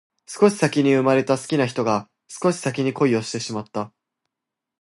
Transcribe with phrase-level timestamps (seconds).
[0.25, 3.93] 少し先に生まれた好きな人が少し先に恋をしてしまった